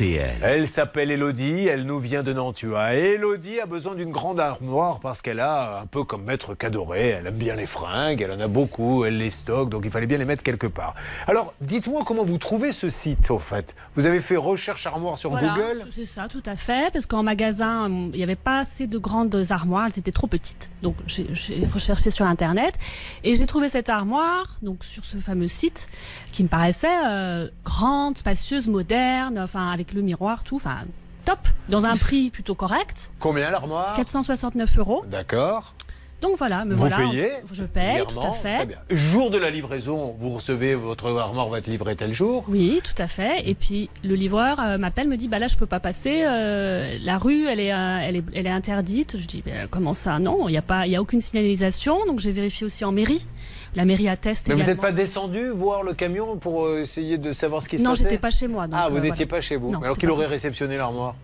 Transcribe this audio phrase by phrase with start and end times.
[0.00, 0.30] RTL.
[0.42, 2.94] Elle s'appelle Elodie, elle nous vient de Nantua.
[2.94, 7.08] Elodie a besoin d'une grande armoire parce qu'elle a un peu comme maître Cadoré.
[7.08, 10.06] Elle aime bien les fringues, elle en a beaucoup, elle les stocke, donc il fallait
[10.06, 10.94] bien les mettre quelque part.
[11.26, 13.74] Alors, dites-moi comment vous trouvez ce site, au fait.
[13.94, 16.90] Vous avez fait recherche armoire sur Voilà, Google C'est ça, tout à fait.
[16.92, 20.70] Parce qu'en magasin, il n'y avait pas assez de grandes armoires, elles étaient trop petites.
[20.82, 22.74] Donc j'ai j'ai recherché sur Internet
[23.22, 25.88] et j'ai trouvé cette armoire, donc sur ce fameux site,
[26.32, 30.78] qui me paraissait euh, grande, spacieuse, moderne, enfin avec le miroir, tout, enfin
[31.24, 33.94] top, dans un prix plutôt correct, Combien l'armoire?
[33.94, 35.04] 469 euros.
[35.06, 35.74] D'accord.
[36.20, 36.96] Donc voilà, me Vous voilà.
[36.96, 38.66] payez Je paye, tout à très fait.
[38.66, 38.76] bien.
[38.90, 42.44] Jour de la livraison, vous recevez votre armoire va être livrée tel jour.
[42.48, 43.48] Oui, tout à fait.
[43.48, 46.22] Et puis le livreur euh, m'appelle, me dit bah là je peux pas passer.
[46.26, 49.16] euh, la rue, elle est, euh, elle est, elle est interdite.
[49.16, 50.18] Je dis bah, comment ça?
[50.18, 52.04] Non, il n'y a pas, il y a aucune signalisation.
[52.06, 53.26] Donc j'ai vérifié aussi en mairie.
[53.74, 54.48] La mairie atteste.
[54.48, 57.82] Mais vous n'êtes pas descendu voir le camion pour essayer de savoir ce qui se
[57.82, 58.02] Non, passait?
[58.04, 58.66] j'étais pas chez moi.
[58.66, 59.26] donc, Ah, vous n'étiez voilà.
[59.26, 59.70] pas chez vous.
[59.70, 61.14] Non, alors qu'il aurait réceptionné l'armoire?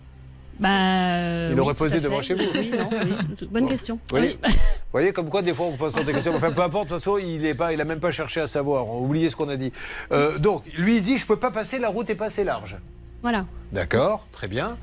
[0.59, 2.45] Bah, Il oui, aurait posé devant chez vous.
[2.55, 3.49] Oui, non, oui.
[3.51, 3.99] Bonne question.
[4.13, 4.21] Oui.
[4.21, 4.39] Oui.
[4.43, 6.35] Vous voyez, comme quoi, des fois, on pose des questions.
[6.35, 8.87] Enfin, peu importe, de toute façon, il n'a même pas cherché à savoir.
[8.89, 9.73] On a oublié ce qu'on a dit.
[10.13, 12.77] Euh, donc, lui, il dit Je peux pas passer, la route est pas assez large.
[13.23, 13.47] Voilà.
[13.73, 14.77] D'accord, très bien.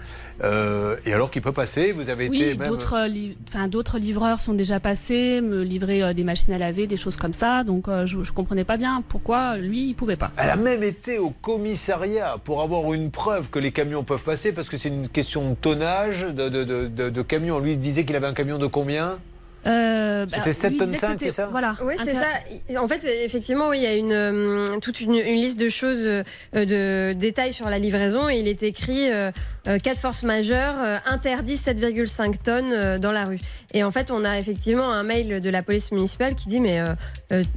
[0.44, 2.68] Euh, et alors qu'il peut passer, vous avez Oui, été même.
[2.68, 6.86] d'autres, li- enfin, d'autres livreurs sont déjà passés, me livrer euh, des machines à laver,
[6.86, 7.64] des choses comme ça.
[7.64, 10.32] Donc euh, je, je comprenais pas bien pourquoi lui il pouvait pas.
[10.38, 14.52] Elle a même été au commissariat pour avoir une preuve que les camions peuvent passer,
[14.52, 17.60] parce que c'est une question de tonnage de, de, de, de- de camions.
[17.60, 19.18] Lui, il disait qu'il avait un camion de combien?
[19.66, 21.76] Euh, bah, C'était 7 lui, il tonnes disait que 5, c'était- c'est ça Voilà.
[21.84, 22.82] Oui, c'est ça.
[22.82, 26.06] En fait, effectivement, oui, il y a une, euh, toute une, une liste de choses,
[26.06, 28.30] euh, de détails sur la livraison.
[28.30, 29.32] Et il est écrit euh,
[29.68, 33.40] euh, cas de force majeure, euh, interdit 7,5 tonnes dans la rue.
[33.74, 36.82] Et en fait, on a effectivement un mail de la police municipale qui dit mais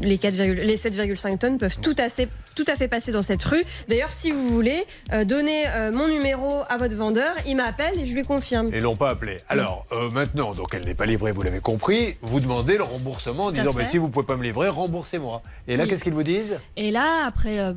[0.00, 3.42] les, 4, les 7,5 tonnes peuvent tout à, fait, tout à fait passer dans cette
[3.42, 3.62] rue.
[3.88, 5.24] D'ailleurs, si vous voulez, euh,
[5.76, 8.70] euh, mon numéro à votre vendeur, il m'appelle et je lui confirme.
[8.72, 9.36] Ils l'ont pas appelé.
[9.48, 11.95] Alors euh, maintenant, donc elle n'est pas livrée, vous l'avez compris.
[12.22, 15.42] Vous demandez le remboursement en disant bah, si vous pouvez pas me livrer, remboursez-moi.
[15.68, 15.90] Et là, Oui.
[15.90, 17.72] qu'est-ce qu'ils vous disent Et là, après euh,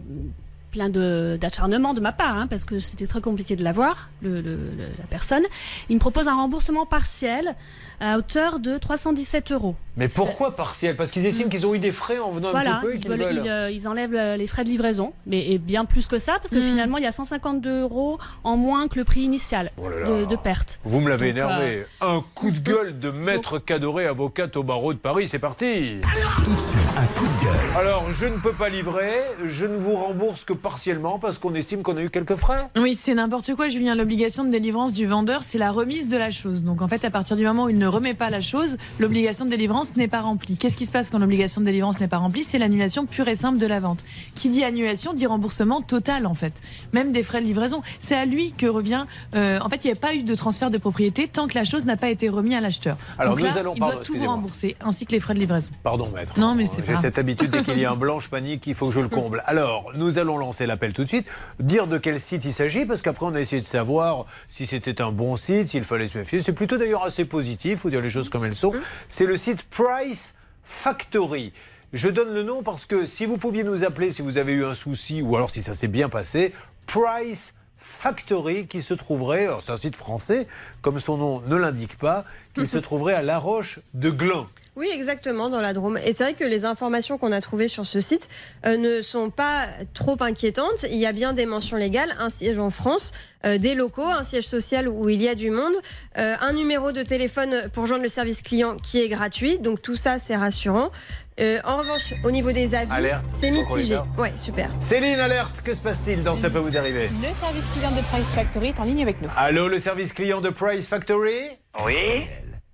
[0.72, 5.44] plein d'acharnement de, ma part, hein, parce que c'était très compliqué de l'avoir, la personne,
[5.90, 7.56] il me propose un remboursement partiel
[8.00, 9.76] à hauteur de 317 euros.
[9.98, 10.96] Mais pourquoi partiel?
[10.96, 12.96] Parce qu'ils estiment qu'ils ont eu des frais en venant un Voilà, petit peu et
[12.96, 13.42] ils, qu'ils veulent- veulent.
[13.44, 16.52] ils, euh, ils enlèvent les frais de livraison, mais et bien plus que ça, parce
[16.52, 16.62] que Mm.
[16.62, 20.06] finalement, il y a 152 euros en moins que le prix initial Oh là là.
[20.22, 20.80] de, de perte.
[20.86, 21.86] Vous me l'avez euh, énervé.
[22.00, 26.00] Un coup de gueule de maître Cadoré, avocate au barreau de Paris, c'est parti.
[26.46, 27.78] Tout de suite, un coup de gueule.
[27.78, 29.12] Alors, je ne peux pas livrer,
[29.46, 32.70] je ne vous rembourse que partiellement parce qu'on estime qu'on a eu quelques frais.
[32.78, 33.96] Oui, c'est n'importe quoi, Julien.
[33.96, 36.64] L'obligation de délivrance du vendeur, c'est la remise de la chose.
[36.64, 39.46] Donc en fait, à partir du moment où il ne remet pas la chose, l'obligation
[39.46, 40.58] de délivrance n'est pas remplie.
[40.58, 42.44] Qu'est-ce qui se passe quand l'obligation de délivrance n'est pas remplie?
[42.44, 44.04] C'est l'annulation pure et simple de la vente.
[44.36, 46.54] Qui dit annulation dit remboursement total en fait.
[46.94, 47.82] Même des frais de livraison.
[48.00, 49.06] C'est à lui que revient.
[49.36, 51.64] euh, en fait, il n'y a pas eu de transfert de propriété tant que la
[51.66, 52.98] chose n'a pas été remise à l'acheteur.
[53.18, 55.34] Alors, Donc nous là, allons- il pardon, doit tout vous rembourser, ainsi que les frais
[55.34, 55.72] de livraison.
[55.84, 56.40] Pardon, maître.
[56.40, 58.76] Non, mais c'est J'ai cette habitude, dès qu'il y a un blanc, je panique, il
[58.76, 59.44] faut que je le comble.
[59.48, 61.28] Alors, nous allons lancer l'appel tout de suite,
[61.60, 65.02] dire de quel site il s'agit, parce qu'après, on a essayé de savoir si c'était
[65.02, 66.42] un bon site, s'il fallait se méfier.
[66.42, 68.74] C'est plutôt d'ailleurs assez positif, faut dire les choses comme elles sont.
[69.08, 71.54] C'est le site Price Factory.
[71.94, 74.66] Je donne le nom parce que si vous pouviez nous appeler si vous avez eu
[74.66, 76.54] un souci ou alors si ça s'est bien passé,
[76.86, 80.48] Price Factory qui se trouverait, c'est un site français,
[80.82, 84.48] comme son nom ne l'indique pas, qui se trouverait à La Roche de Glun.
[84.80, 85.98] Oui, exactement, dans la Drôme.
[86.06, 88.30] Et c'est vrai que les informations qu'on a trouvées sur ce site
[88.66, 90.86] euh, ne sont pas trop inquiétantes.
[90.90, 93.12] Il y a bien des mentions légales, un siège en France,
[93.46, 95.74] euh, des locaux, un siège social où il y a du monde,
[96.18, 99.60] euh, un numéro de téléphone pour joindre le service client qui est gratuit.
[99.60, 100.92] Donc tout ça, c'est rassurant.
[101.40, 102.92] Euh, en revanche, au niveau des avis,
[103.32, 103.98] c'est mitigé.
[104.18, 104.70] Ouais, super.
[104.82, 108.34] Céline, alerte, que se passe-t-il dans Ça peut vous arriver Le service client de Price
[108.36, 109.30] Factory est en ligne avec nous.
[109.38, 111.40] Allô, le service client de Price Factory
[111.86, 112.26] Oui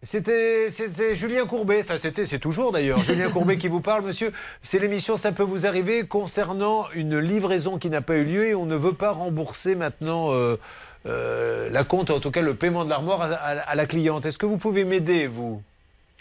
[0.03, 4.31] C'était, c'était Julien Courbet, enfin c'était, c'est toujours d'ailleurs, Julien Courbet qui vous parle, monsieur.
[4.61, 8.55] C'est l'émission Ça peut vous arriver concernant une livraison qui n'a pas eu lieu et
[8.55, 10.57] on ne veut pas rembourser maintenant euh,
[11.07, 14.25] euh, la compte, en tout cas le paiement de l'armoire à, à- à la cliente.
[14.25, 15.61] Est-ce que vous pouvez m'aider, vous?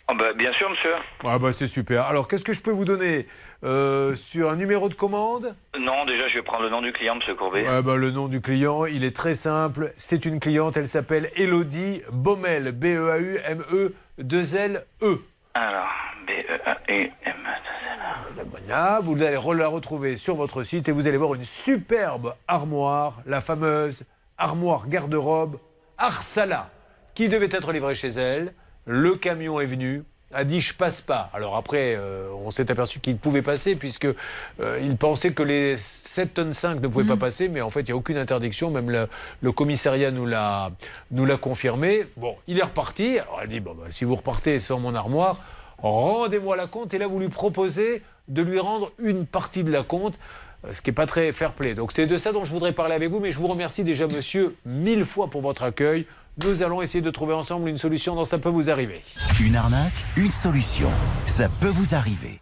[0.09, 0.93] Ah bah, Bien sûr, monsieur.
[1.25, 2.05] Ah bah c'est super.
[2.07, 3.27] Alors qu'est-ce que je peux vous donner
[3.65, 5.55] Euh, Sur un numéro de commande?
[5.79, 7.65] Non, déjà, je vais prendre le nom du client, monsieur Courbet.
[7.69, 9.93] Ah bah, le nom du client, il est très simple.
[9.97, 12.69] C'est une cliente, elle s'appelle Elodie Baumel.
[12.69, 12.73] E
[14.19, 15.23] B-E-A-U-M-E-2-L-E.
[15.55, 15.89] Alors,
[16.27, 17.35] B-E-A-U-M.
[18.51, 23.21] Voilà, vous allez la retrouver sur votre site et vous allez voir une superbe armoire,
[23.27, 24.05] la fameuse
[24.37, 25.59] armoire garde-robe
[25.97, 26.71] Arsala,
[27.15, 28.53] qui devait être livrée chez elle.
[28.87, 30.05] Le camion est venu
[30.35, 31.31] a dit je passe pas.
[31.33, 34.07] Alors après, euh, on s'est aperçu qu'il pouvait passer puisque
[34.61, 37.81] euh, il pensait que les 7 tonnes 5 ne pouvaient pas passer, mais en fait
[37.81, 38.71] il n'y a aucune interdiction.
[38.71, 39.09] Même le,
[39.41, 40.73] le commissariat nous l'a
[41.11, 42.05] nous l'a confirmé.
[42.17, 43.19] Bon, il est reparti.
[43.19, 45.39] Alors elle dit bon, bah, si vous repartez sans mon armoire,
[45.79, 46.93] rendez-moi la compte.
[46.95, 50.19] Et là vous lui proposez de lui rendre une partie de la compte.
[50.73, 51.75] Ce qui n'est pas très fair play.
[51.75, 54.07] Donc c'est de ça dont je voudrais parler avec vous, mais je vous remercie déjà,
[54.07, 56.07] monsieur, mille fois pour votre accueil.
[56.43, 59.03] Nous allons essayer de trouver ensemble une solution dans Ça peut vous arriver.
[59.41, 60.89] Une arnaque, une solution.
[61.27, 62.41] Ça peut vous arriver.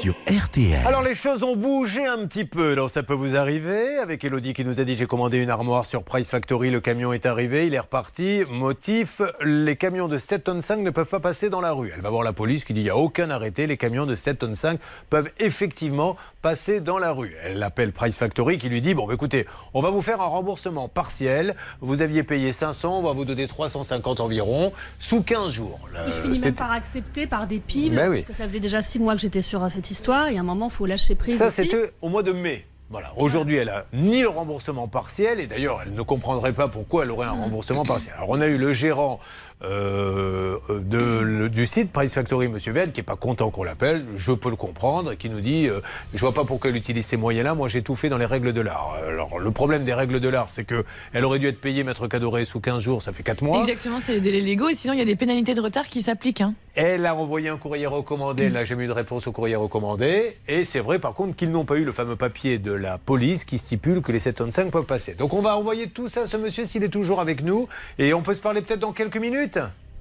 [0.00, 0.84] Sur RTL.
[0.86, 3.98] Alors les choses ont bougé un petit peu, donc ça peut vous arriver.
[3.98, 7.12] Avec Elodie qui nous a dit j'ai commandé une armoire sur Price Factory, le camion
[7.12, 8.42] est arrivé, il est reparti.
[8.48, 11.92] Motif, les camions de 7 tonnes 5 ne peuvent pas passer dans la rue.
[11.94, 14.14] Elle va voir la police qui dit il n'y a aucun arrêté, les camions de
[14.16, 17.34] 7 tonnes 5 peuvent effectivement passer dans la rue.
[17.44, 20.26] Elle appelle Price Factory qui lui dit bon bah, écoutez, on va vous faire un
[20.26, 25.80] remboursement partiel, vous aviez payé 500, on va vous donner 350 environ, sous 15 jours.
[26.06, 28.24] Je finis même par accepter par dépit, Ben parce oui.
[28.24, 30.28] que ça faisait déjà six mois que j'étais sur euh, cette histoire.
[30.28, 31.38] Et à un moment, il faut lâcher prise.
[31.38, 32.66] Ça, c'était au mois de mai.
[32.92, 33.10] Voilà.
[33.16, 37.10] Aujourd'hui, elle a ni le remboursement partiel, et d'ailleurs, elle ne comprendrait pas pourquoi elle
[37.10, 38.14] aurait un remboursement partiel.
[38.18, 39.18] Alors, on a eu le gérant
[39.64, 42.58] euh, de, le- du site Price Factory, M.
[42.58, 45.68] Vedd, qui n'est pas content qu'on l'appelle, je peux le comprendre, et qui nous dit
[45.68, 45.80] euh,
[46.14, 48.52] Je vois pas pourquoi elle utilise ces moyens-là, moi j'ai tout fait dans les règles
[48.52, 48.96] de l'art.
[49.06, 52.44] Alors, le problème des règles de l'art, c'est qu'elle aurait dû être payée, maître Cadoré,
[52.44, 53.60] sous 15 jours, ça fait 4 mois.
[53.60, 56.02] Exactement, c'est les délais légaux et sinon il y a des pénalités de retard qui
[56.02, 56.40] s'appliquent.
[56.40, 56.54] hein.
[56.74, 60.36] Elle a envoyé un courrier recommandé, elle n'a jamais eu de réponse au courrier recommandé.
[60.48, 63.44] Et c'est vrai par contre qu'ils n'ont pas eu le fameux papier de la police
[63.44, 65.14] qui stipule que les 7 tonnes 5 peuvent passer.
[65.14, 67.68] Donc on va envoyer tout ça à ce monsieur s'il est toujours avec nous.
[67.98, 69.58] Et on peut se parler peut-être dans quelques minutes?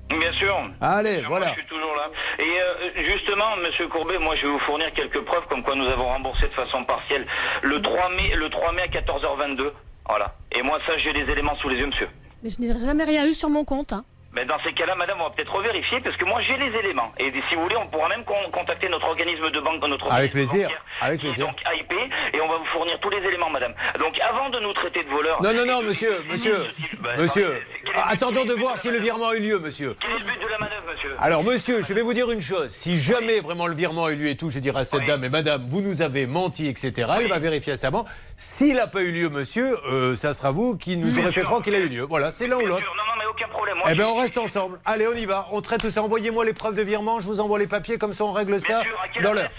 [0.10, 0.58] Bien sûr.
[0.82, 1.48] Allez, Moi, voilà.
[1.50, 2.10] je suis toujours là.
[2.40, 5.86] Et euh, justement, Monsieur Courbet, moi, je vais vous fournir quelques preuves comme quoi nous
[5.86, 7.26] avons remboursé de façon partielle
[7.62, 9.72] le 3 mai, le 3 mai à 14h22.
[10.10, 10.36] Voilà.
[10.52, 12.10] Et moi, ça, j'ai les éléments sous les yeux, monsieur.
[12.44, 13.94] Mais je n'ai jamais rien eu sur mon compte.
[13.94, 14.04] hein.
[14.34, 17.12] Mais dans ces cas-là, madame, on va peut-être revérifier parce que moi j'ai les éléments.
[17.20, 20.32] Et si vous voulez, on pourra même con- contacter notre organisme de banque, notre Avec
[20.32, 20.70] plaisir,
[21.02, 21.48] avec plaisir.
[21.48, 21.94] Donc AIP,
[22.34, 23.74] et on va vous fournir tous les éléments, madame.
[24.00, 25.42] Donc avant de nous traiter de voleurs.
[25.44, 26.56] Non, non, non, et monsieur, monsieur,
[27.02, 27.62] Bah, monsieur.
[28.08, 29.96] Attendons de voir si le virement a eu lieu, monsieur.
[30.00, 31.16] Quel est le but de la manœuvre, monsieur?
[31.20, 32.70] Alors, monsieur, je vais vous dire une chose.
[32.70, 35.08] Si jamais vraiment le virement a eu lieu et tout, je dirais à cette Oui.
[35.08, 36.94] dame, mais madame, vous nous avez menti, etc.
[37.20, 38.08] Elle va vérifier à sa banque.
[38.38, 41.62] S'il n'a pas eu lieu, monsieur, euh, ça sera vous qui nous aurez fait croire
[41.62, 42.04] qu'il a eu lieu.
[42.04, 42.84] Voilà, c'est l'un ou l'autre.
[43.32, 43.78] Aucun problème.
[43.78, 44.80] Moi, Eh bien, on reste ensemble.
[44.86, 45.48] Allez, on y va.
[45.52, 46.04] On traite tout ça.
[46.04, 47.20] Envoyez-moi les preuves de virement.
[47.20, 47.98] Je vous envoie les papiers.
[47.98, 49.50] Comme ça, on règle Bien ça sûr, à quelle dans l'heure.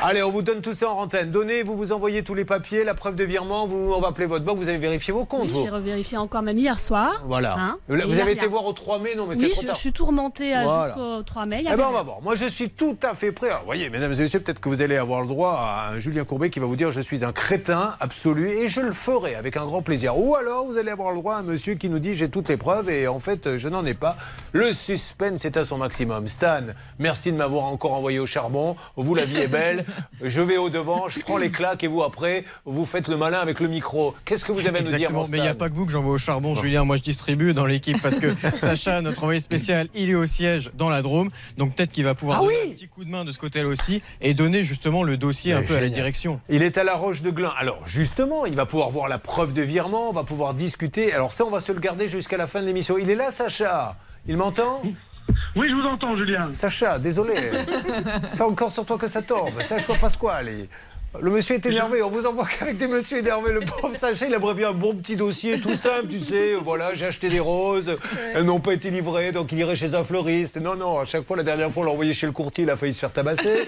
[0.00, 1.30] Allez, on vous donne tout ça en antenne.
[1.30, 3.66] Donnez, vous vous envoyez tous les papiers, la preuve de virement.
[3.66, 4.58] Vous, on va appeler votre banque.
[4.58, 7.22] Vous avez vérifié vos comptes, Oui, j'ai revérifié encore même hier soir.
[7.26, 7.54] Voilà.
[7.58, 8.48] Hein, vous avez été rien.
[8.48, 9.74] voir au 3 mai Non, mais c'est Oui, trop je, tard.
[9.74, 10.86] je suis tout remonté euh, Voilà.
[10.94, 11.60] jusqu'au 3 mai.
[11.64, 12.20] Eh avait ben, on va voir.
[12.22, 13.48] Moi, je suis tout à fait prêt.
[13.48, 15.98] Alors, vous voyez, mesdames et messieurs, peut-être que vous allez avoir le droit à un
[15.98, 19.34] Julien Courbet qui va vous dire je suis un crétin absolu et je le ferai
[19.34, 20.16] avec un grand plaisir.
[20.18, 22.48] Ou alors, vous allez avoir le droit à un monsieur qui nous dit j'ai toutes
[22.48, 24.16] les preuves et en fait, je n'en ai pas.
[24.52, 26.28] Le suspense est à son maximum.
[26.28, 26.62] Stan,
[26.98, 28.76] merci de m'avoir encore envoyé au charbon.
[28.96, 29.84] Vous, la vie est belle.
[30.22, 33.38] Je vais au devant, je prends les claques et vous, après, vous faites le malin
[33.40, 34.14] avec le micro.
[34.24, 35.74] Qu'est-ce que vous avez à nous dire, mon mais il n'y a Stan pas que
[35.74, 36.84] vous que j'envoie au charbon, Julien.
[36.84, 40.70] Moi, je distribue dans l'équipe parce que Sacha, notre envoyé spécial, il est au siège
[40.74, 41.30] dans la Drôme.
[41.58, 43.38] Donc peut-être qu'il va pouvoir Ah donner oui un petit coup de main de ce
[43.38, 46.40] côté-là aussi et donner justement le dossier Mais un peu à la direction.
[46.48, 47.52] Il est à la Roche de Glin.
[47.58, 51.12] Alors justement, il va pouvoir voir la preuve de virement, on va pouvoir discuter.
[51.12, 52.91] Alors ça, on va se le garder jusqu'à la fin de l'émission.
[52.98, 53.96] Il est là, Sacha
[54.26, 54.82] Il m'entend?
[55.54, 56.50] Oui, je vous entends, Julien.
[56.54, 57.34] Sacha, désolé.
[58.28, 59.62] C'est encore sur toi que ça tombe.
[59.62, 60.66] Sacha Pasquale.
[61.20, 63.52] Le monsieur est énervé, on vous envoie qu'avec des messieurs énervés.
[63.52, 66.54] Le pauvre Sacha, il aimerait bien un bon petit dossier, tout simple, tu sais.
[66.54, 67.98] Voilà, j'ai acheté des roses,
[68.34, 70.56] elles n'ont pas été livrées, donc il irait chez un fleuriste.
[70.56, 72.70] Non, non, à chaque fois, la dernière fois, on l'a envoyé chez le courtier, il
[72.70, 73.66] a failli se faire tabasser.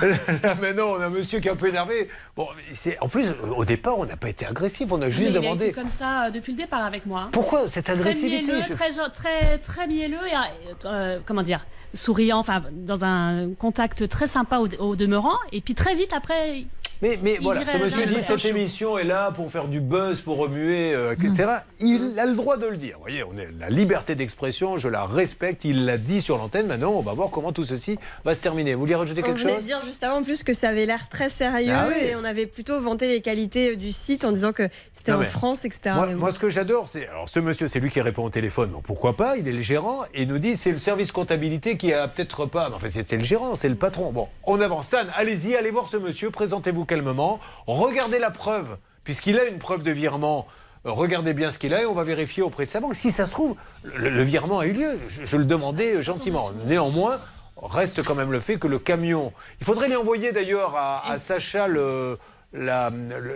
[0.44, 2.08] Là, maintenant, on a un monsieur qui est un peu énervé.
[2.36, 5.30] Bon, c'est en plus, au départ, on n'a pas été agressif, on a Mais juste
[5.30, 5.64] il a demandé.
[5.66, 7.30] été comme ça euh, depuis le départ avec moi.
[7.32, 11.66] Pourquoi cette Très agressivité mielleux, Je- très, très, très mielleux et euh, euh, comment dire,
[11.94, 15.36] souriant, enfin dans un contact très sympa au, au demeurant.
[15.52, 16.66] Et puis très vite après,
[17.02, 20.20] Mais, mais Il voilà, ce monsieur dit cette émission est là pour faire du buzz,
[20.20, 21.48] pour remuer, euh, etc.
[21.80, 22.96] Il a le droit de le dire.
[22.96, 25.64] Vous voyez, on est la liberté d'expression, je la respecte.
[25.64, 26.66] Il l'a dit sur l'antenne.
[26.66, 28.74] Maintenant, on va voir comment tout ceci va se terminer.
[28.74, 29.60] Vous voulez rajouter On quelque venait chose?
[29.62, 31.94] de dire juste avant en plus que ça avait l'air très sérieux Ah oui.
[32.08, 35.22] et on avait plutôt vanté les qualités euh, du site en disant que c'était en
[35.22, 35.94] France, etc.
[35.94, 36.16] Moi, bon.
[36.16, 37.08] moi, ce que j'adore, c'est.
[37.08, 38.72] Alors, ce monsieur, c'est lui qui répond au téléphone.
[38.72, 41.76] Donc, pourquoi pas Il est le gérant et il nous dit c'est le service comptabilité
[41.78, 42.68] qui a peut-être pas.
[42.68, 44.12] Mais enfin, c'est c'est le gérant, c'est le patron.
[44.12, 44.86] Bon, on avance.
[44.86, 47.38] Stan, allez-y, allez voir ce monsieur, présentez-vous calmement.
[47.66, 50.46] Regardez la preuve, puisqu'il a une preuve de virement.
[50.86, 52.94] euh, Regardez bien ce qu'il a et on va vérifier auprès de sa banque.
[52.96, 53.54] Si ça se trouve,
[53.84, 54.98] le, le virement a eu lieu.
[55.08, 56.50] Je, je le demandais euh, gentiment.
[56.66, 57.18] Néanmoins,
[57.62, 59.32] reste quand même le fait que le camion.
[59.60, 62.18] Il faudrait lui envoyer d'ailleurs à, à Sacha le,
[62.52, 62.90] la,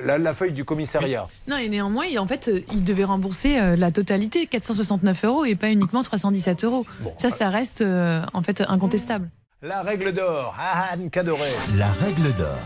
[0.04, 1.28] la, la feuille du commissariat.
[1.46, 5.70] Non, et néanmoins, en fait, euh, il devait rembourser la totalité, 469 euros, et pas
[5.70, 6.84] uniquement 317 euros.
[7.18, 9.28] ça, ça reste euh, en fait incontestable.
[9.62, 10.54] La règle d'or,
[10.92, 11.50] Anne Cadoré.
[11.78, 12.58] La règle d'or.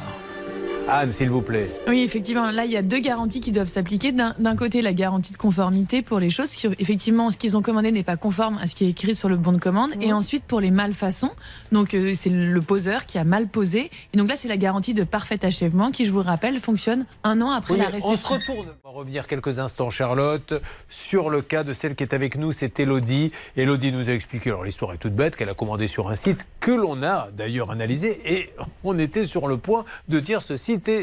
[0.91, 1.69] Anne, s'il vous plaît.
[1.87, 4.13] Oui, effectivement, là, il y a deux garanties qui doivent s'appliquer.
[4.13, 7.93] D'un côté, la garantie de conformité pour les choses, qui, effectivement, ce qu'ils ont commandé
[7.93, 9.91] n'est pas conforme à ce qui est écrit sur le bon de commande.
[10.01, 11.31] Et ensuite, pour les malfaçons,
[11.73, 13.91] donc euh, c'est le poseur qui a mal posé.
[14.15, 17.41] Et donc là, c'est la garantie de parfait achèvement qui, je vous rappelle, fonctionne un
[17.43, 18.11] an après la réception.
[18.11, 18.69] On se retourne.
[18.85, 20.55] On va revenir quelques instants, Charlotte,
[20.89, 23.33] sur le cas de celle qui est avec nous, c'est Elodie.
[23.57, 26.47] Elodie nous a expliqué, alors l'histoire est toute bête, qu'elle a commandé sur un site
[26.61, 28.21] que l'on a d'ailleurs analysé.
[28.25, 28.51] Et
[28.85, 30.57] on était sur le point de dire ce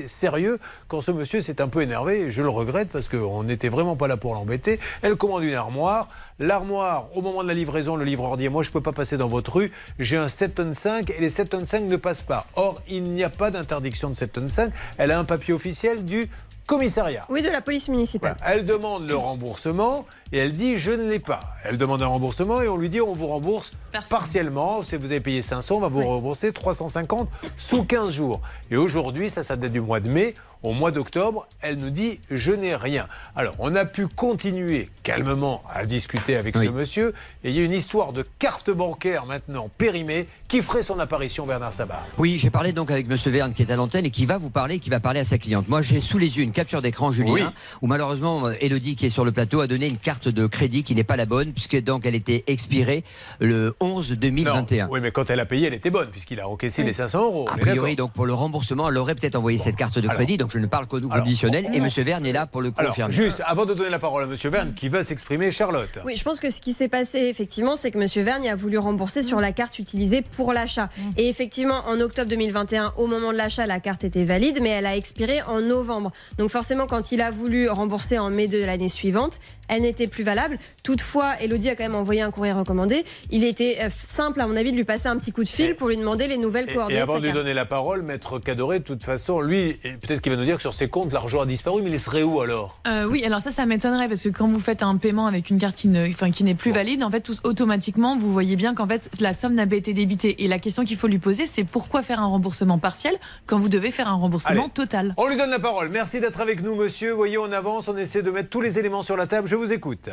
[0.07, 2.31] sérieux quand ce monsieur s'est un peu énervé.
[2.31, 4.79] je le regrette parce qu'on n'était vraiment pas là pour l'embêter.
[5.01, 6.09] Elle commande une armoire.
[6.37, 9.15] L'armoire, au moment de la livraison, le livreur dit Moi, je ne peux pas passer
[9.15, 9.71] dans votre rue.
[9.99, 12.45] J'ai un 7 tonnes 5 et les 7 tonnes 5 ne passent pas.
[12.55, 14.73] Or, il n'y a pas d'interdiction de 7 tonnes 5.
[14.97, 16.29] Elle a un papier officiel du
[16.65, 17.25] commissariat.
[17.29, 18.35] Oui, de la police municipale.
[18.45, 21.39] Elle demande le remboursement et elle dit je ne l'ai pas.
[21.63, 23.71] Elle demande un remboursement et on lui dit on vous rembourse
[24.09, 24.83] partiellement.
[24.83, 28.41] Si vous avez payé 500, on va vous rembourser 350 sous 15 jours.
[28.71, 30.33] Et aujourd'hui, ça, ça date du mois de mai.
[30.63, 33.07] Au mois d'octobre, elle nous dit je n'ai rien.
[33.35, 37.13] Alors, on a pu continuer calmement à discuter avec ce monsieur.
[37.43, 41.45] Et il y a une histoire de carte bancaire maintenant périmée qui ferait son apparition,
[41.45, 42.03] Bernard Sabat.
[42.17, 44.49] Oui, j'ai parlé donc avec monsieur Verne qui est à l'antenne et qui va vous
[44.49, 45.67] parler, qui va parler à sa cliente.
[45.67, 49.25] Moi, j'ai sous les yeux une capture d'écran, Julien, où malheureusement, Elodie, qui est sur
[49.25, 52.05] le plateau, a donné une carte de crédit qui n'est pas la bonne, puisque donc
[52.05, 53.03] elle était expirée
[53.39, 54.87] le 11 2021.
[54.89, 57.47] oui, mais quand elle a payé, elle était bonne, puisqu'il a encaissé les 500 euros.
[57.51, 60.51] A priori, donc pour le remboursement, elle aurait peut-être envoyé cette carte de crédit, donc
[60.51, 63.13] je ne parle qu'au conditionnel, et monsieur Verne est là pour le confirmer.
[63.13, 65.99] juste, avant de donner la parole à monsieur Verne, qui va s'exprimer, Charlotte.
[66.05, 68.77] Oui, je pense que ce qui s'est passé, effectivement, c'est que monsieur Verne a voulu
[68.77, 70.89] rembourser sur la carte utilisée pour l'achat.
[70.97, 71.01] Mm.
[71.17, 74.85] Et effectivement, en octobre 2021, au moment de l'achat, la carte était valide, mais elle
[74.85, 76.11] a expiré en novembre.
[76.37, 80.23] Donc forcément, quand il a voulu rembourser en mai de l'année suivante, elle n'était plus
[80.23, 80.59] valable.
[80.83, 83.03] Toutefois, Elodie a quand même envoyé un courrier recommandé.
[83.31, 85.75] Il était euh, simple, à mon avis, de lui passer un petit coup de fil
[85.75, 86.99] pour lui demander les nouvelles coordonnées.
[86.99, 90.31] Et avant de, lui donner la parole, Maître Cadoré, de toute façon, lui, peut-être qu'il
[90.31, 92.79] va nous dire que sur ses comptes, l'argent a disparu, mais il serait où alors?
[92.87, 95.57] Euh, Oui, alors ça, ça m'étonnerait parce que quand vous faites un paiement avec une
[95.57, 98.73] carte qui ne, enfin, qui n'est plus valide, en fait, tout, automatiquement, vous voyez bien
[98.73, 100.43] qu'en fait, la somme n'a pas été débitée.
[100.43, 103.69] Et la question qu'il faut lui poser, c'est pourquoi faire un remboursement partiel quand vous
[103.69, 105.13] devez faire un remboursement total?
[105.17, 105.89] On lui donne la parole.
[105.89, 107.11] Merci d'être avec nous, monsieur.
[107.11, 109.47] Voyez, on avance, on essaie de mettre tous les éléments sur la table.
[109.47, 110.09] Je vous écoute.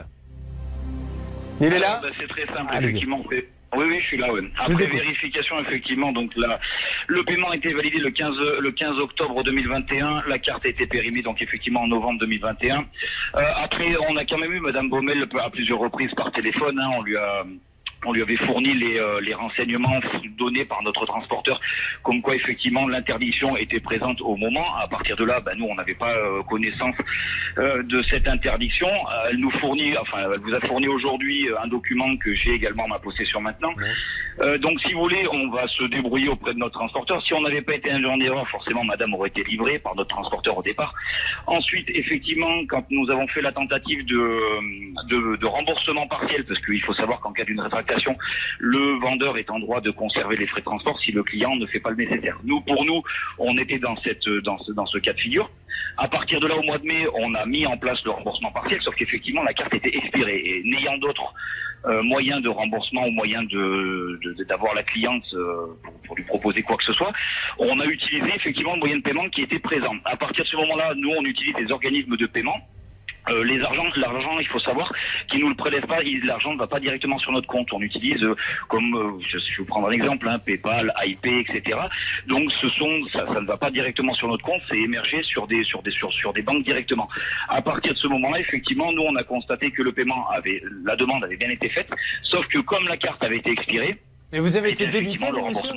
[1.60, 3.22] Il est là bah, C'est très simple, effectivement.
[3.74, 4.28] Oui, oui, je suis là.
[4.58, 6.58] Après vérification, effectivement, donc là,
[7.06, 10.24] le paiement a été validé le 15, le 15 octobre 2021.
[10.28, 12.80] La carte a été périmée, donc effectivement en novembre 2021.
[12.80, 16.78] Euh, après, on a quand même eu Madame Baumel à plusieurs reprises par téléphone.
[16.78, 17.44] Hein, on lui a
[18.04, 20.00] on lui avait fourni les, euh, les, renseignements
[20.38, 21.60] donnés par notre transporteur,
[22.02, 24.76] comme quoi effectivement l'interdiction était présente au moment.
[24.76, 26.96] À partir de là, ben, nous on n'avait pas euh, connaissance
[27.58, 28.88] euh, de cette interdiction.
[29.30, 32.88] elle nous fournit, enfin elle vous a fourni aujourd'hui un document que j'ai également en
[32.88, 33.72] ma possession maintenant.
[34.58, 37.22] Donc si vous voulez, on va se débrouiller auprès de notre transporteur.
[37.24, 40.10] Si on n'avait pas été un en erreur, forcément Madame aurait été livrée par notre
[40.10, 40.94] transporteur au départ.
[41.46, 46.82] Ensuite, effectivement, quand nous avons fait la tentative de, de, de remboursement partiel, parce qu'il
[46.82, 48.16] faut savoir qu'en cas d'une rétractation
[48.58, 51.66] le vendeur est en droit de conserver les frais de transport si le client ne
[51.66, 52.38] fait pas le nécessaire.
[52.44, 53.02] Nous, pour nous,
[53.38, 55.50] on était dans, cette, dans, ce, dans ce cas de figure.
[55.96, 58.50] À partir de là, au mois de mai, on a mis en place le remboursement
[58.50, 60.42] partiel, sauf qu'effectivement, la carte était expirée.
[60.44, 61.34] Et n'ayant d'autres
[61.86, 66.62] euh, moyens de remboursement ou moyens de, d'avoir la cliente euh, pour, pour, lui proposer
[66.62, 67.12] quoi que ce soit,
[67.58, 69.94] on a utilisé effectivement le moyen de paiement qui était présent.
[70.04, 72.56] À partir de ce moment-là, nous, on utilise des organismes de paiement
[73.30, 74.92] euh, les argents, l'argent, il faut savoir
[75.28, 76.00] qu'ils nous le prélèvent pas.
[76.24, 77.72] L'argent ne va pas directement sur notre compte.
[77.72, 78.34] On utilise, euh,
[78.68, 81.78] comme euh, je, vais vous prendre un exemple, hein, PayPal, IP, etc.
[82.26, 84.62] Donc, ce sont, ça, ne va pas directement sur notre compte.
[84.68, 87.08] C'est émergé sur des, sur des, sur des banques directement.
[87.48, 90.96] À partir de ce moment-là, effectivement, nous, on a constaté que le paiement avait, la
[90.96, 91.90] demande avait bien été faite,
[92.22, 93.98] sauf que comme la carte avait été expirée,
[94.32, 95.70] mais vous avez été débité, monsieur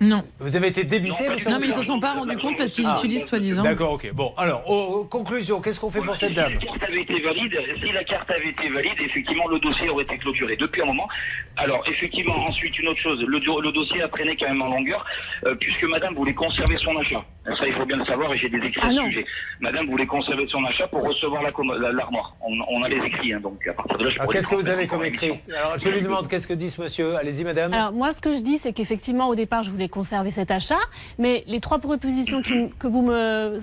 [0.00, 0.22] Non.
[0.38, 2.72] Vous avez été débité, monsieur Non, mais ils ne se sont pas rendus compte parce
[2.72, 2.96] qu'ils ah.
[2.98, 3.62] utilisent soi-disant.
[3.62, 4.10] D'accord, ok.
[4.12, 6.52] Bon, alors, aux conclusions, qu'est-ce qu'on fait pour cette dame?
[6.58, 9.88] Si la carte avait été valide, si la carte avait été valide, effectivement, le dossier
[9.90, 11.08] aurait été clôturé depuis un moment.
[11.56, 15.04] Alors, effectivement, ensuite, une autre chose, le, le dossier a traîné quand même en longueur,
[15.44, 17.22] euh, puisque madame voulait conserver son achat.
[17.44, 19.24] Ça, il faut bien le savoir, et j'ai des écrits ah, sujet.
[19.60, 22.34] Madame voulait conserver son achat pour recevoir l'armoire.
[22.40, 24.54] La, on, on, a les écrits, hein, donc à partir de là, je Qu'est-ce que
[24.54, 25.34] vous avez comme écrit?
[25.54, 27.16] Alors, je lui demande, qu'est-ce que dit ce monsieur?
[27.16, 27.73] Allez-y, madame.
[27.74, 30.78] Alors, moi, ce que je dis, c'est qu'effectivement, au départ, je voulais conserver cet achat,
[31.18, 32.42] mais les trois propositions
[32.78, 33.58] que vous me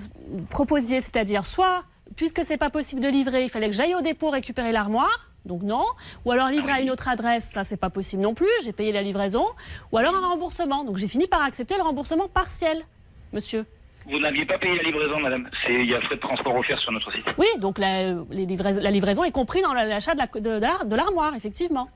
[0.50, 1.84] proposiez, c'est-à-dire soit,
[2.16, 5.62] puisque c'est pas possible de livrer, il fallait que j'aille au dépôt récupérer l'armoire, donc
[5.62, 5.84] non.
[6.24, 8.92] Ou alors livrer à une autre adresse, ça c'est pas possible non plus, j'ai payé
[8.92, 9.46] la livraison.
[9.90, 10.84] Ou alors un remboursement.
[10.84, 12.84] Donc j'ai fini par accepter le remboursement partiel,
[13.32, 13.64] monsieur.
[14.10, 15.48] Vous n'aviez pas payé la livraison, madame.
[15.68, 17.24] Il y a frais de transport offerts sur notre site.
[17.38, 20.60] Oui, donc la, les livrais- la livraison est comprise dans l'achat de la- de- de
[20.60, 21.88] l'ar- de l'armoire, effectivement.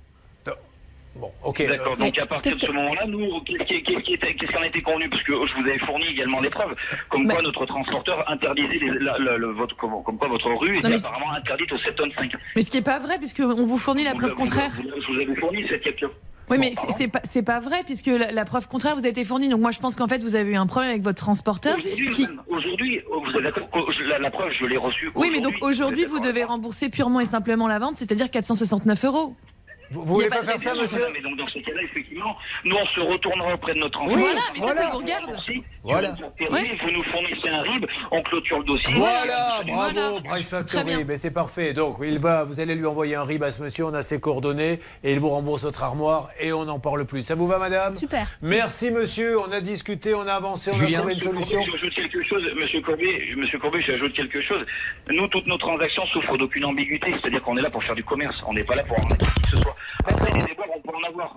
[1.20, 1.66] Bon, ok.
[1.66, 5.08] D'accord, donc Mais à partir de ce moment-là, nous, qu'est-ce qui, en était convenu?
[5.08, 6.74] Parce que je vous avais fourni également des preuves,
[7.08, 8.78] comme quoi notre transporteur interdisait
[9.56, 12.32] votre, comme, quoi votre rue était apparemment interdite aux 7 tonnes 5.
[12.54, 14.72] Mais ce qui n'est pas vrai, puisqu'on vous fournit la preuve contraire.
[14.76, 16.10] Je vous avais fourni cette capture.
[16.48, 19.24] Oui, mais c'est- pas, c'est pas vrai, puisque la, la preuve contraire vous a été
[19.24, 19.48] fournie.
[19.48, 21.76] Donc moi, je pense qu'en fait, vous avez eu un problème avec votre transporteur.
[21.76, 22.28] Aujourd'hui, Qui...
[23.10, 25.10] oh, vous êtes d'accord que je- la, la preuve, je l'ai reçue.
[25.16, 29.34] Oui, mais donc aujourd'hui, vous devez rembourser purement et simplement la vente, c'est-à-dire 469 euros.
[29.90, 32.76] Vous, vous voulez pas pas- faire ça, monsieur Mais donc dans ce cas-là, effectivement, nous
[32.76, 34.12] on se retournera auprès de notre enfant.
[34.12, 34.80] Oui, voilà, mais ça, voilà.
[34.82, 35.24] ça vous regarde.
[35.82, 36.10] Voilà.
[36.50, 36.78] Ouais.
[36.82, 38.92] Vous nous fournissez un RIB, on clôture le dossier.
[38.94, 40.20] Voilà, bravo, Voilà.
[40.24, 41.04] Price Très Factory, bien.
[41.06, 41.72] mais c'est parfait.
[41.74, 44.20] Donc, il va, vous allez lui envoyer un RIB à ce monsieur, on a ses
[44.20, 47.22] coordonnées, et il vous rembourse votre armoire, et on n'en parle plus.
[47.22, 47.94] Ça vous va, madame?
[47.94, 48.26] Super.
[48.42, 50.98] Merci, monsieur, on a discuté, on a avancé, on Julien.
[50.98, 51.58] a trouvé une Monsieur solution.
[51.58, 54.66] Courbet, j'ajoute quelque chose, Monsieur Courbet, Monsieur Courbet, j'ajoute quelque chose.
[55.08, 58.36] Nous, toutes nos transactions souffrent d'aucune ambiguïté, c'est-à-dire qu'on est là pour faire du commerce,
[58.46, 59.75] on n'est pas là pour arnaquer qui que ce soit.
[60.74, 61.36] On peut en avoir.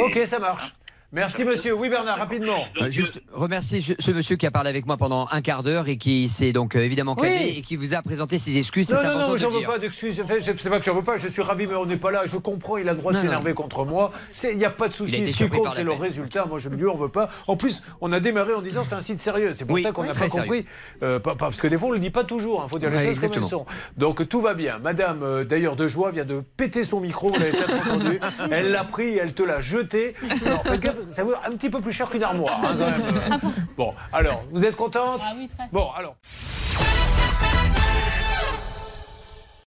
[0.00, 0.74] Ok, ça marche.
[1.10, 1.72] Merci, monsieur.
[1.74, 2.64] Oui, Bernard, rapidement.
[2.82, 5.96] Euh, Juste remercier ce monsieur qui a parlé avec moi pendant un quart d'heure et
[5.96, 7.54] qui s'est donc euh, évidemment calmé Oui.
[7.58, 8.90] et qui vous a présenté ses excuses.
[8.90, 10.22] Non, non, non, j'en veux pas d'excuses.
[10.22, 12.24] C'est pas que j'en veux pas, je suis ravi, mais on n'est pas là.
[12.26, 14.12] Je comprends, il a le droit de s'énerver contre moi.
[14.44, 15.32] Il n'y a pas de souci.
[15.32, 16.44] Ce qui compte, c'est le résultat.
[16.44, 17.30] Moi, je ne lui en veux pas.
[17.46, 19.52] En plus, on a démarré en disant c'est un site sérieux.
[19.54, 20.66] C'est pour Oui, ça qu'on n'a pas compris.
[21.02, 22.62] Euh, pas- pas- parce que des fois, on ne le dit pas toujours.
[22.66, 23.64] Il faut dire les choses comme elles sont.
[23.96, 24.78] Donc, tout va bien.
[24.78, 27.28] Madame, euh, d'ailleurs, de joie, vient de péter son micro.
[27.32, 28.20] Vous l'avez peut-être entendu.
[28.50, 30.14] Elle l'a pris, elle te l'a jeté.
[30.44, 30.62] Alors,
[30.98, 32.58] parce que ça vaut un petit peu plus cher qu'une armoire.
[32.62, 33.40] hein, quand même.
[33.76, 35.68] Bon, alors, vous êtes contente Ah oui, très.
[35.72, 36.16] Bon, alors.